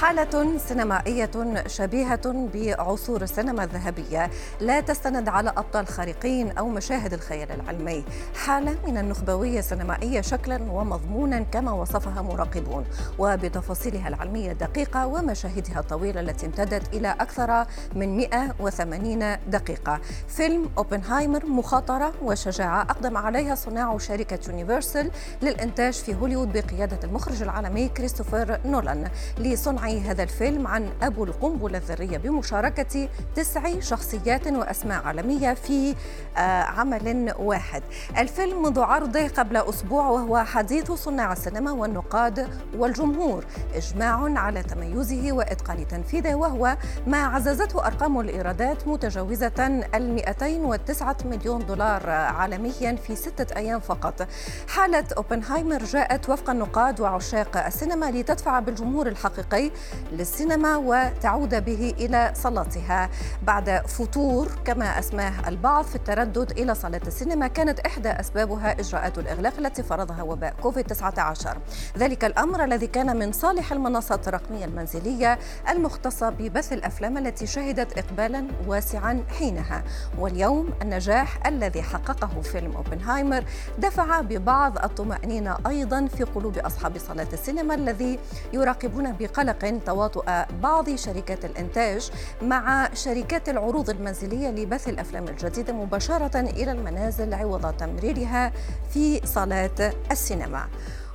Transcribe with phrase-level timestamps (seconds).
[0.00, 1.30] حالة سينمائية
[1.66, 8.04] شبيهة بعصور السينما الذهبية لا تستند على أبطال خارقين أو مشاهد الخيال العلمي.
[8.34, 12.84] حالة من النخبوية السينمائية شكلا ومضمونا كما وصفها مراقبون
[13.18, 20.00] وبتفاصيلها العلمية الدقيقة ومشاهدها الطويلة التي امتدت إلى أكثر من 180 دقيقة.
[20.28, 25.10] فيلم أوبنهايمر مخاطرة وشجاعة أقدم عليها صناع شركة يونيفرسال
[25.42, 32.18] للإنتاج في هوليوود بقيادة المخرج العالمي كريستوفر نولان لصنع هذا الفيلم عن أبو القنبلة الذرية
[32.18, 35.94] بمشاركة تسع شخصيات وأسماء عالمية في
[36.36, 37.82] آه، عمل واحد.
[38.18, 45.88] الفيلم منذ عرضه قبل أسبوع وهو حديث صناع السينما والنقاد والجمهور إجماع على تميزه وإتقان
[45.88, 46.76] تنفيذه وهو
[47.06, 49.52] ما عززته أرقام الإيرادات متجاوزة
[49.94, 54.26] ال 209 مليون دولار عالميا في ستة أيام فقط.
[54.68, 59.70] حالة أوبنهايمر جاءت وفق النقاد وعشاق السينما لتدفع بالجمهور الحقيقي
[60.12, 63.10] للسينما وتعود به إلى صلاتها.
[63.42, 69.52] بعد فتور كما أسماه البعض في التردد إلى صالة السينما كانت إحدى أسبابها إجراءات الإغلاق
[69.58, 71.58] التي فرضها وباء كوفيد 19
[71.98, 78.46] ذلك الأمر الذي كان من صالح المنصات الرقمية المنزلية المختصة ببث الأفلام التي شهدت إقبالا
[78.66, 79.84] واسعا حينها.
[80.18, 83.44] واليوم النجاح الذي حققه فيلم أوبنهايمر
[83.78, 88.18] دفع ببعض الطمأنينة أيضا في قلوب أصحاب صالات السينما الذي
[88.52, 90.24] يراقبون بقلق تواطؤ
[90.62, 92.10] بعض شركات الإنتاج
[92.42, 98.52] مع شركات العروض المنزلية لبث الأفلام الجديدة مباشرة إلى المنازل عوض تمريرها
[98.94, 100.68] في صالات السينما.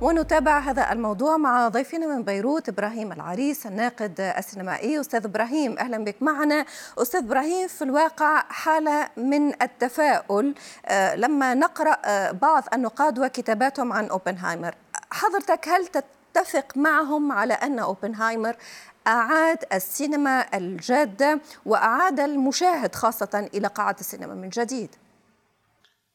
[0.00, 5.00] ونتابع هذا الموضوع مع ضيفنا من بيروت إبراهيم العريس الناقد السينمائي.
[5.00, 6.64] أستاذ إبراهيم أهلا بك معنا.
[6.98, 10.54] أستاذ إبراهيم في الواقع حاله من التفاؤل
[10.86, 14.74] آه، لما نقرأ آه، بعض النقاد وكتاباتهم عن أوبنهايمر
[15.10, 15.86] حضرتك هل
[16.34, 18.56] تتفق معهم على أن أوبنهايمر
[19.06, 24.90] أعاد السينما الجادة وأعاد المشاهد خاصة إلى قاعة السينما من جديد.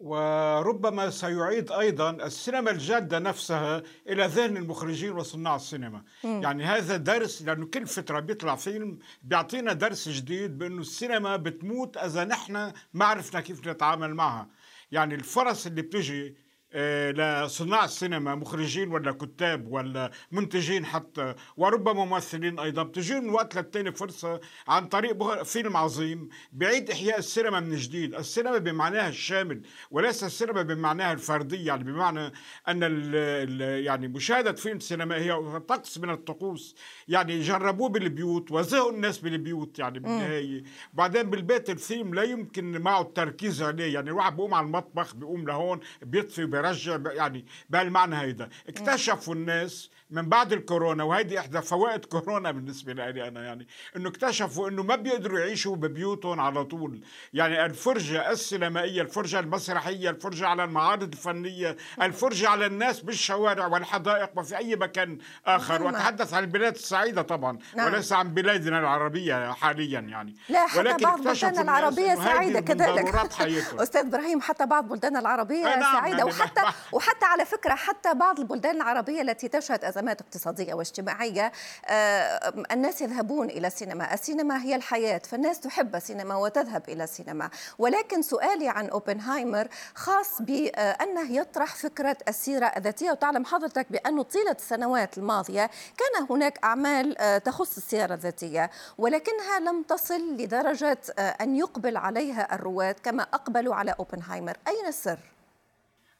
[0.00, 6.02] وربما سيعيد أيضا السينما الجادة نفسها إلى ذهن المخرجين وصناع السينما.
[6.24, 6.42] م.
[6.42, 12.24] يعني هذا درس لأنه كل فترة بيطلع فيلم بيعطينا درس جديد بأنه السينما بتموت إذا
[12.24, 14.48] نحن ما عرفنا كيف نتعامل معها.
[14.92, 16.36] يعني الفرص اللي بتجي
[16.74, 22.82] لصناع السينما مخرجين ولا كتاب ولا منتجين حتى وربما ممثلين أيضا.
[22.82, 28.58] بتجي من وقت للتاني فرصة عن طريق فيلم عظيم بعيد إحياء السينما من جديد، السينما
[28.58, 31.64] بمعناها الشامل وليس السينما بمعناها الفردي.
[31.64, 32.32] يعني بمعنى
[32.68, 36.76] أن ال ال يعني مشاهدة فيلم سينمائي هي طقس من الطقوس.
[37.08, 40.62] يعني جربوه بالبيوت وزهقوا الناس بالبيوت يعني بالنهاية.
[40.92, 43.94] بعدين بالبيت الفيلم لا يمكن معه التركيز عليه.
[43.94, 50.28] يعني الواحد بيقوم على المطبخ بيقوم لهون بيطفي بيرجع يعني بهالمعنى هيدا؟ اكتشفوا الناس من
[50.28, 53.66] بعد الكورونا وهيدي إحدى فوائد كورونا بالنسبة لي أنا يعني
[53.96, 57.00] إنه اكتشفوا إنه ما بيقدروا يعيشوا ببيوتهم على طول.
[57.32, 64.56] يعني الفرجة السينمائية الفرجة المسرحية الفرجة على المعارض الفنية الفرجة على الناس بالشوارع والحدائق وفي
[64.56, 65.82] أي مكان آخر.
[65.82, 67.92] وأتحدث عن البلاد السعيدة طبعا نعم.
[67.92, 70.36] وليس عن بلادنا العربية حاليا يعني.
[70.48, 73.14] لا حتى ولكن بعض بلدان العربية سعيدة كذلك.
[73.82, 78.40] أستاذ إبراهيم حتى بعض بلدان العربية نعم سعيدة يعني وحتى وحتى على فكرة حتى بعض
[78.40, 81.52] البلدان العربية التي تشهد أزمات اقتصادية واجتماعية
[81.86, 84.14] آه، الناس يذهبون إلى السينما.
[84.14, 87.50] السينما هي الحياة فالناس تحب السينما وتذهب إلى السينما.
[87.78, 93.10] ولكن سؤالي عن أوبنهايمر خاص بأنه يطرح فكرة السيرة الذاتية.
[93.10, 99.82] وتعلم حضرتك بأنه طيلة السنوات الماضية كان هناك أعمال آه، تخص السيرة الذاتية ولكنها لم
[99.82, 104.56] تصل لدرجة آه، أن يقبل عليها الرواة كما أقبلوا على أوبنهايمر.
[104.68, 105.18] أين السر؟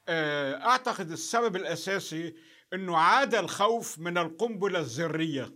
[0.08, 2.34] أعتقد السبب الأساسي
[2.72, 5.54] إنه عاد الخوف من القنبلة الذرية.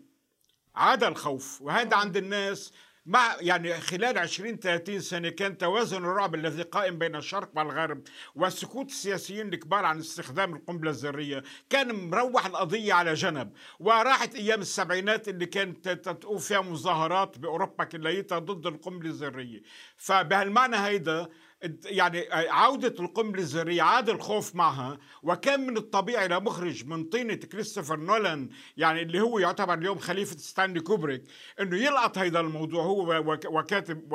[0.74, 1.62] عاد الخوف.
[1.62, 2.72] وهذا عند الناس
[3.06, 8.02] مع يعني خلال 20 30 سنة كان توازن الرعب الذي قائم بين الشرق والغرب
[8.34, 11.42] وسكوت السياسيين الكبار عن استخدام القنبلة الذرية.
[11.70, 13.52] كان مروح القضية على جنب.
[13.80, 19.62] وراحت أيام السبعينات اللي كانت تقوم فيها مظاهرات بأوروبا كليتها ضد القنبلة الذرية.
[19.96, 21.28] فبهالمعنى هيدا
[21.84, 24.98] يعني عودة القنبلة الذرية عاد الخوف معها.
[25.22, 30.80] وكان من الطبيعي لمخرج من طينة كريستوفر نولان يعني اللي هو يعتبر اليوم خليفة ستانلي
[30.80, 31.22] كوبريك
[31.60, 34.12] إنه يلقط هذا الموضوع هو وكاتب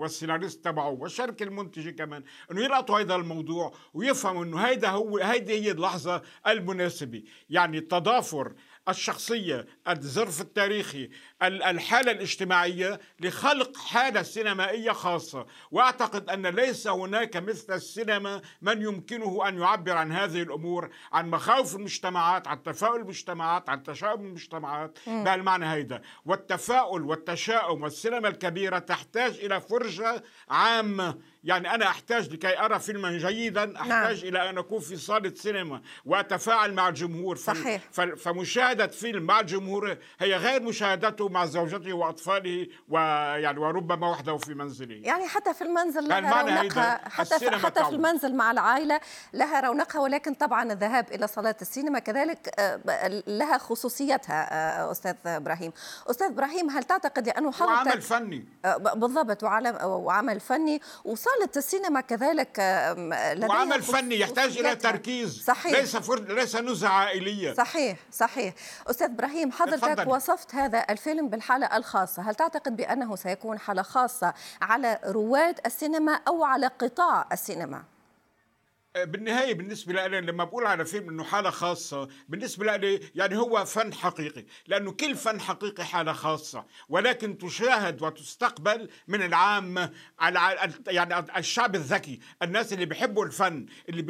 [0.00, 5.70] والسيناريست تبعه والشركة المنتجة كمان إنه يلقطوا هذا الموضوع ويفهموا إنه هيدا هو هيدي هي
[5.70, 7.22] اللحظة المناسبة.
[7.50, 8.52] يعني التضافر
[8.88, 11.10] الشخصية الظرف التاريخي
[11.42, 15.46] الحالة الاجتماعية لخلق حالة سينمائية خاصة.
[15.70, 21.76] وأعتقد أن ليس هناك مثل السينما من يمكنه أن يعبر عن هذه الأمور عن مخاوف
[21.76, 24.98] المجتمعات عن تفاؤل المجتمعات عن تشاؤم المجتمعات.
[25.06, 32.78] بهالمعنى هيدا والتفاؤل والتشاؤم والسينما الكبيرة تحتاج إلى فرجة عامة يعني أنا أحتاج لكي أرى
[32.78, 33.76] فيلما جيدا نعم.
[33.76, 34.28] أحتاج نعم.
[34.28, 37.82] إلى أن أكون في صالة سينما وأتفاعل مع الجمهور صحيح.
[38.16, 44.94] فمشاهدة فيلم مع الجمهور هي غير مشاهدته مع زوجته وأطفاله ويعني وربما وحده في منزله
[44.94, 49.00] يعني حتى في المنزل لها رونقها حتى في حتى في المنزل مع العائلة
[49.32, 55.72] لها رونقها ولكن طبعا الذهاب إلى صالات السينما كذلك آه، لها خصوصيتها آه، أستاذ إبراهيم
[56.06, 59.42] أستاذ إبراهيم هل تعتقد أنه حضرتك وعمل فني آه، بالضبط
[59.84, 62.58] وعمل فني وصار صالة السينما كذلك
[63.50, 65.44] وعمل فني يحتاج إلى تركيز.
[65.44, 65.72] صحيح.
[65.72, 68.54] ليس فرد ليس نزعة عائلية صحيح صحيح.
[68.86, 70.08] أستاذ إبراهيم حضرتك اتفضل.
[70.08, 72.22] وصفت هذا الفيلم بالحالة الخاصة.
[72.22, 77.82] هل تعتقد بأنه سيكون حالة خاصة على رواد السينما أو على قطاع السينما؟
[79.04, 83.94] بالنهاية بالنسبة لي لما بقول على فيلم إنه حالة خاصة بالنسبة لي يعني هو فن
[83.94, 91.74] حقيقي لأنه كل فن حقيقي حالة خاصة ولكن تشاهد وتستقبل من العام على يعني الشعب
[91.74, 94.02] الذكي الناس اللي بيحبوا الفن اللي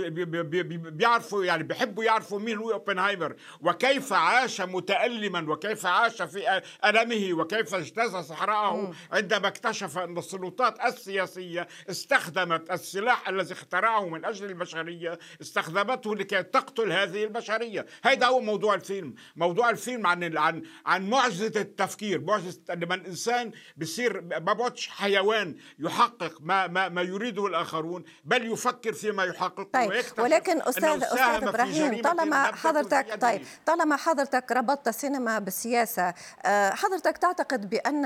[0.90, 7.74] بيعرفوا يعني بيحبوا يعرفوا مين هو أوبنهايمر وكيف عاش متألما وكيف عاش في ألمه وكيف
[7.74, 15.18] اجتاز صحراءه عندما اكتشف أن السلطات السياسية استخدمت السلاح الذي اخترعه من أجل البشر البشرية
[15.40, 17.86] استخدمته لكي تقتل هذه البشرية.
[18.02, 19.14] هذا هو موضوع الفيلم.
[19.36, 22.20] موضوع الفيلم عن عن عن معجزة التفكير.
[22.20, 28.92] معجزة لما الإنسان بصير ما بقعدش حيوان يحقق ما ما ما يريده الآخرون بل يفكر
[28.92, 36.14] فيما يحققه طيب ولكن أستاذ أستاذ إبراهيم طالما حضرتك طيب طالما حضرتك ربطت السينما بالسياسة
[36.44, 38.04] آه، حضرتك تعتقد بأن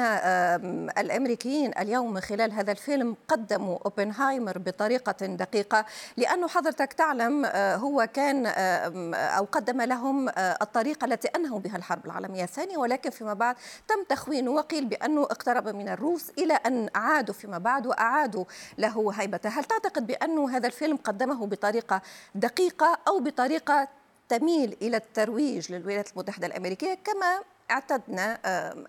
[0.99, 8.47] الأمريكيين اليوم خلال هذا الفيلم قدموا أوبنهايمر بطريقة دقيقة؟ لأنه حضرتك تعلم آه، هو كان
[8.47, 13.57] آه، أو قدم لهم آه، الطريقة التي أنهوا بها الحرب العالمية الثانية ولكن فيما بعد
[13.89, 18.45] تم تخوينه وقيل بأنه اقترب من الروس إلى أن عادوا فيما بعد وأعادوا
[18.79, 19.49] له هيبته.
[19.49, 22.03] هل تعتقد بأنه هذا الفيلم قدمه بطريقة
[22.35, 23.89] دقيقة أو بطريقة
[24.29, 27.41] تميل إلى الترويج للولايات المتحدة الأمريكية كما
[27.71, 28.39] اعتدنا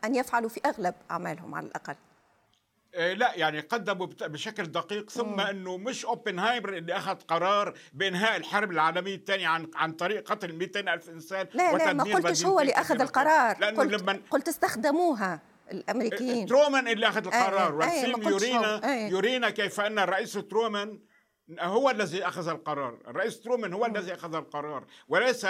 [0.06, 1.96] أن يفعلوا في أغلب أعمالهم على الأقل؟
[2.94, 9.16] لا يعني قدموا بشكل دقيق ثم إنه مش أوبنهايمر اللي أخذ قرار بإنهاء الحرب العالمية
[9.16, 13.02] الثانية عن عن طريق قتل 200 ألف إنسان لا لا ما قلتش هو اللي أخذ
[13.02, 13.60] القرار.
[13.60, 15.40] لأنه قلت, لما قلت استخدموها
[15.72, 16.48] الأمريكيين.
[16.48, 17.76] ترومان اللي أخذ القرار.
[17.76, 21.00] والفيلم يرينا يرينا كيف أن الرئيس ترومان
[21.60, 22.98] هو الذي أخذ القرار.
[23.08, 24.84] الرئيس ترومان هو الذي أخذ القرار.
[25.08, 25.46] وليس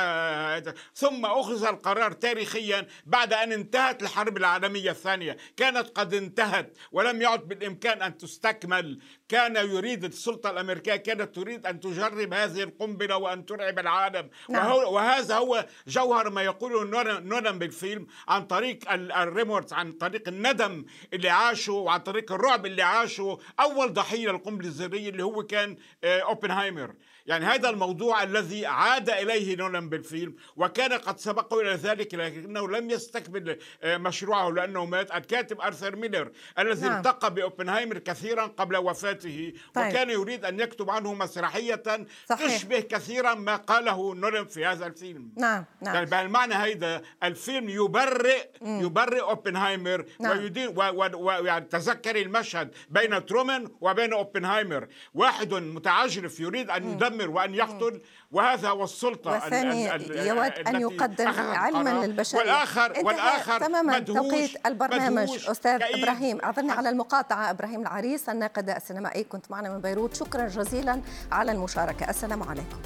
[0.96, 5.38] ثم أخذ القرار تاريخيا بعد أن انتهت الحرب العالمية الثانية.
[5.58, 9.00] كانت قد انتهت ولم يعد بالإمكان أن تستكمل.
[9.30, 14.30] كان يريد السلطة الأمريكية كانت تريد أن تجرب هذه القنبلة وأن ترعب العالم.
[14.50, 14.72] نعم.
[14.72, 16.84] وهذا هو جوهر ما يقوله
[17.20, 22.82] نولان بالفيلم عن طريق ال remorse عن طريق الندم اللي عاشه وعن طريق الرعب اللي
[22.82, 26.94] عاشه أول ضحية للقنبلة الذرية اللي هو كان آه، اوبنهايمر
[27.32, 32.90] يعني هذا الموضوع الذي عاد إليه نولان بالفيلم وكان قد سبقه إلى ذلك لكنه لم
[32.90, 36.98] يستكمل آه، مشروعه لأنه مات الكاتب أرثر ميلر الذي نعم.
[36.98, 39.88] التقى بأوبنهايمر كثيرا قبل وفاته طيب.
[39.88, 41.84] وكان يريد أن يكتب عنه مسرحية
[42.30, 42.56] صحيح.
[42.58, 48.48] تشبه كثيرا ما قاله نولان في هذا الفيلم نعم نعم يعني بهالمعنى هيدا الفيلم يبرئ
[48.62, 48.82] مم.
[48.82, 50.38] يبرئ أوبنهايمر نعم.
[50.38, 50.68] ويدين
[51.16, 58.02] ويعني تذكري المشهد بين ترومان وبين أوبنهايمر واحد متعجرف يريد أن يدمر يدمر وأن يقتل
[58.32, 59.86] وهذا هو السلطة والثاني
[60.28, 62.42] يود أن يقدم علما للبشرية.
[62.42, 66.42] والآخر والآخر تماما توقيت البرنامج أستاذ إبراهيم.
[66.44, 69.24] أعذرني على المقاطعة إبراهيم العريس الناقد السينمائي.
[69.24, 70.16] كنت معنا من بيروت.
[70.16, 71.02] شكرا جزيلا
[71.32, 72.10] على المشاركة.
[72.10, 72.78] السلام عليكم.